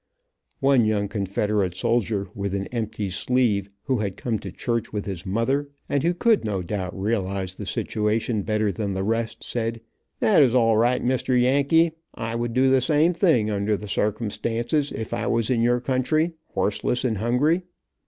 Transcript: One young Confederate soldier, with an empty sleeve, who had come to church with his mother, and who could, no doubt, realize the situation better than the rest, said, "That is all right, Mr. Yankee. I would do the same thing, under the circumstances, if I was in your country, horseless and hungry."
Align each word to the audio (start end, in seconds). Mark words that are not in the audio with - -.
One 0.61 0.85
young 0.85 1.07
Confederate 1.07 1.77
soldier, 1.77 2.27
with 2.33 2.55
an 2.55 2.65
empty 2.71 3.11
sleeve, 3.11 3.69
who 3.83 3.99
had 3.99 4.17
come 4.17 4.39
to 4.39 4.51
church 4.51 4.91
with 4.91 5.05
his 5.05 5.27
mother, 5.27 5.69
and 5.87 6.01
who 6.01 6.15
could, 6.15 6.43
no 6.43 6.63
doubt, 6.63 6.99
realize 6.99 7.53
the 7.53 7.67
situation 7.67 8.41
better 8.41 8.71
than 8.71 8.95
the 8.95 9.03
rest, 9.03 9.43
said, 9.43 9.79
"That 10.19 10.41
is 10.41 10.55
all 10.55 10.75
right, 10.75 11.03
Mr. 11.05 11.39
Yankee. 11.39 11.91
I 12.15 12.33
would 12.33 12.53
do 12.55 12.71
the 12.71 12.81
same 12.81 13.13
thing, 13.13 13.51
under 13.51 13.77
the 13.77 13.87
circumstances, 13.87 14.91
if 14.91 15.13
I 15.13 15.27
was 15.27 15.51
in 15.51 15.61
your 15.61 15.79
country, 15.79 16.33
horseless 16.47 17.05
and 17.05 17.19
hungry." 17.19 17.61